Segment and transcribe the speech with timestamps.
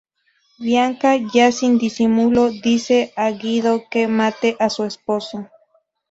[0.57, 5.47] Bianca, ya sin disimulo, dice a Guido que mate a su esposo.